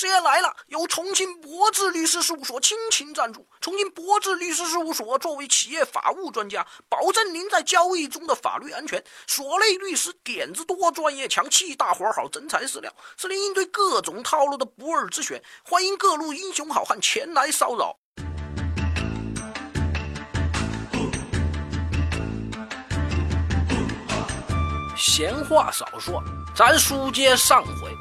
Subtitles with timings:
[0.00, 3.46] 师爷来了，由重庆博智律师事务所倾情赞助。
[3.60, 9.04] 重庆博智律师事务所作为企业法务专家，保证您在交易中的法律安全。
[9.26, 15.42] 所内律师点子多，专业强，气大活好，真材实料，是您应对各种套路的不二之选。
[15.62, 17.94] 欢迎各路英雄好汉前来骚扰。
[24.96, 26.22] 闲话少说，
[26.56, 27.94] 咱书接上回。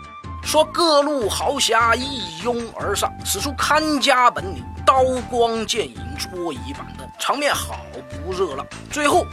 [0.50, 7.86] 说各路豪侠一拥而上，使出看家本领，刀光剑影，桌椅板凳，场面好
[8.26, 8.66] 不热闹。
[8.90, 9.24] 最后，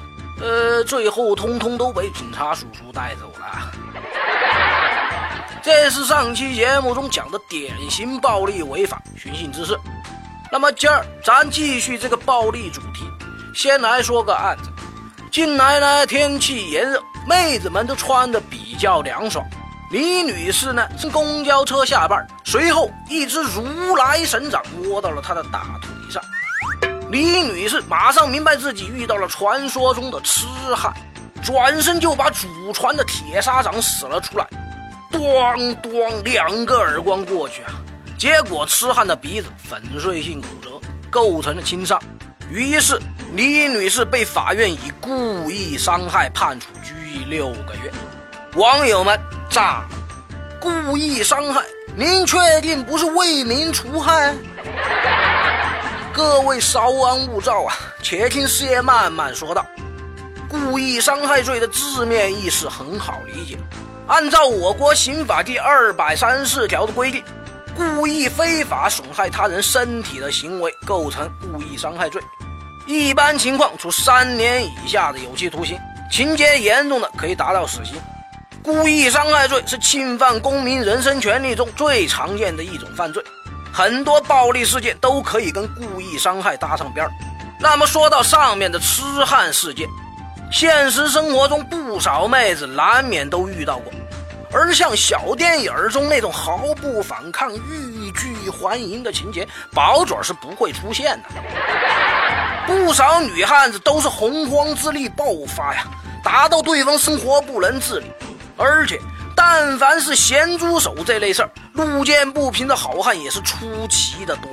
[0.43, 3.73] 呃，最后通通都被警察叔叔带走了。
[5.65, 9.75] 这是上期节目中讲的典型暴力违法寻衅滋事。
[10.53, 13.11] 那么今儿咱继续这个暴力主题，
[13.55, 14.69] 先来说个案子。
[15.33, 19.43] 近来呢，天气炎热，妹子们都穿的比较凉爽。
[19.93, 26.21] 李女士呢，从公交车下班，随后一只如来神掌窝到了她的大腿上。
[27.09, 30.93] 李女士马上明白自己遇到了传说中的痴汉，
[31.41, 34.47] 转身就把祖传的铁砂掌使了出来，
[35.13, 37.71] 咣咣两个耳光过去啊！
[38.19, 42.03] 结果痴汉的鼻子粉碎性骨折，构成了轻伤。
[42.51, 43.01] 于是
[43.35, 47.93] 李女士被法院以故意伤害判处拘役六个月。
[48.57, 49.17] 网友们。
[49.57, 49.83] 炸！
[50.61, 51.63] 故意伤害，
[51.97, 54.35] 您确定不是为民除害？
[56.13, 59.65] 各位稍安勿躁啊，且听师爷慢慢说道。
[60.47, 63.57] 故意伤害罪的字面意思很好理解，
[64.07, 67.25] 按照我国刑法第二百三十四条的规定，
[67.75, 72.21] 故意非法损害他人身体的行为构成故意伤害罪，
[72.87, 75.79] 一般情况处三年以下的有期徒刑，
[76.13, 77.95] 情节严重的可以达到死刑。
[78.67, 83.23] 故意伤害罪是侵犯公民人身权利中最常见的一种犯罪，
[83.73, 87.13] 很多暴力事件都可以跟故意伤害搭上边儿。
[87.61, 89.87] 那么说到上面的痴汉事件，
[90.51, 93.93] 现实生活中不少妹子难免都遇到过，
[94.53, 101.29] 而像小电影中那种毫不反抗、欲拒还迎的情节，保准是不会出现的。
[102.67, 105.85] 不少女汉子都是洪荒之力爆发呀，
[106.25, 108.07] 打到对方生活不能自理。
[108.57, 109.01] 而且，
[109.35, 114.51] 但凡是咸猪手这类事儿，路见不平的好汉也是出奇的多，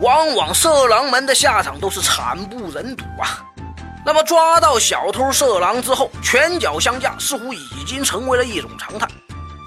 [0.00, 3.44] 往往色狼们的下场都是惨不忍睹啊。
[4.04, 9.06] 那么抓到小偷色狼之后，拳脚相加似乎已经成为了一种常态。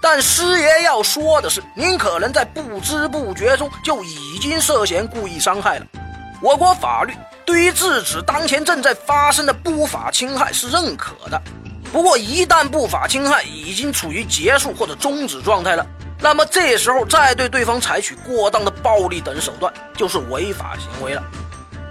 [0.02, 5.86] 但师爷要说的是，您可能在不知不觉中就已经涉嫌故意伤害了。
[6.42, 7.14] 我国法律
[7.46, 11.42] 对于制止当前正在发生的不法侵害是认可的。
[11.92, 15.86] 不过，一旦不法侵害已经处于结束或者终止状态了，
[16.20, 21.24] 那么这时候再对对方采取过当的暴力等手段，就是违法行为了。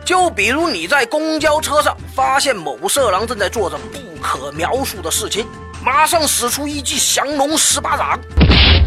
[0.04, 5.47] 就比如你在公交车上发现某色狼正在做着不可描述的事情，
[5.84, 8.19] 马上使出一记降龙十八掌，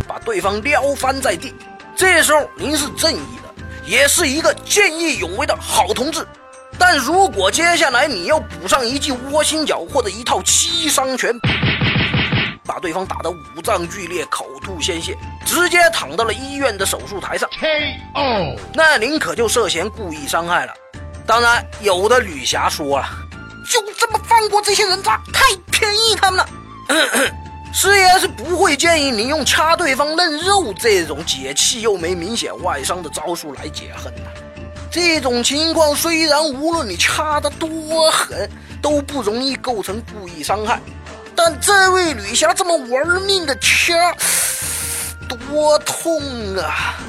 [0.07, 1.53] 把对方撩翻在地。
[1.95, 6.25] 这时候您是正义的，也是一个见义勇为的好同志。
[6.81, 11.31] 但如果接下来你要补上一记窝心脚或者一套七伤拳，
[12.65, 15.15] 把对方打得五脏俱裂、口吐鲜血，
[15.45, 20.73] 直接躺到了医院的手术台上，K.O.，那您可就涉嫌故意伤害了。
[21.27, 23.07] 当然，有的女侠说了，
[23.69, 26.49] 就这么放过这些人渣，太便宜他们了。
[27.71, 34.50] 师爷是不会建议您用掐对方嫩肉这种解气又没明显外伤的招数来解恨的。
[34.91, 38.49] 这种情况虽然无论你掐得多狠
[38.81, 40.81] 都不容易构成故意伤害，
[41.33, 44.13] 但这位女侠这么玩命的掐，
[45.29, 46.19] 多痛
[46.57, 46.99] 啊！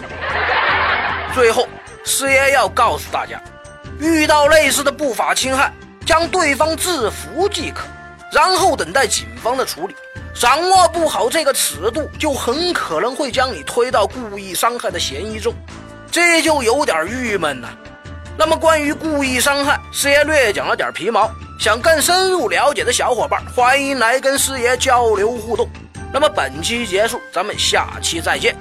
[1.35, 1.67] 最后，
[2.05, 3.43] 师爷要告诉大家，
[3.99, 5.73] 遇到类似的不法侵害，
[6.07, 7.83] 将对方制服即可，
[8.31, 9.97] 然后等待警方的处理。
[10.33, 15.53] 掌握不好这个尺度，就很可能会将你推到故意伤害的嫌疑中。
[16.13, 17.71] 这就有点郁闷呐。
[18.37, 21.31] 那么关于故意伤害，师爷略讲了点皮毛。
[21.59, 25.69] 想更深入了解的小伙伴，欢迎来跟师爷交流互动。
[26.13, 28.55] 那么本期结束，咱们下期再见。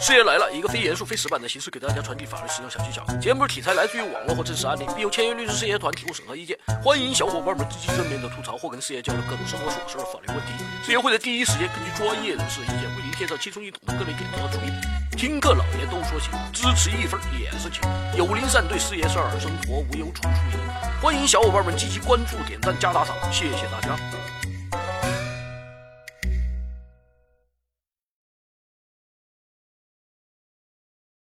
[0.00, 3.02] 师爷来了，一个非严肃、非死板的形式给大家传递法律实用小技巧。
[3.20, 6.58] 节目题材来自于网络或真实案例，并由签约律师师爷团提供审核意见。
[6.82, 10.52] 欢迎小伙伴们积极正面的吐槽或跟师爷交流各种生活琐事的法律问题。
[10.84, 15.16] 师爷会在第一时间根据专业人士的意见，为您介绍轻松易懂的各类点子和主意。
[15.16, 17.80] 听课老爷都说行，支持一分也是情。
[18.18, 20.58] 有灵善对师爷事儿，生活无忧处处赢。
[21.00, 23.96] 欢迎小伙伴们积极关注、点赞、加打赏，谢谢大家。